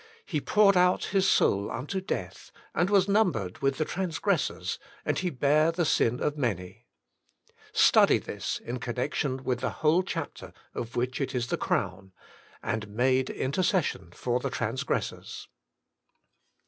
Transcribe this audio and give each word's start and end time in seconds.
"He 0.25 0.41
poured 0.41 0.75
out 0.75 1.05
His 1.13 1.29
soul 1.29 1.69
unto 1.71 2.01
death, 2.01 2.51
and 2.73 2.89
was 2.89 3.07
numbered 3.07 3.59
with 3.59 3.77
the 3.77 3.85
i6i 3.85 3.97
1 3.99 4.11
62 4.13 4.25
The 4.25 4.29
Inner 4.31 4.37
Chamber 4.37 4.37
transgressors, 4.37 4.79
and 5.05 5.19
He 5.19 5.29
bare 5.29 5.71
the 5.71 5.85
sins 5.85 6.21
of 6.21 6.37
many,"— 6.39 6.85
study 7.87 8.17
this 8.17 8.59
in 8.65 8.79
connection 8.79 9.43
with 9.43 9.59
the 9.59 9.69
whole 9.69 10.01
chapter 10.01 10.53
of 10.73 10.95
which 10.95 11.21
it 11.21 11.35
is 11.35 11.49
the 11.49 11.55
crown 11.57 12.13
—'^ 12.15 12.15
and 12.63 12.87
made 12.87 13.29
intercession 13.29 14.09
for 14.11 14.39
the 14.39 14.49
transgressors." 14.49 15.47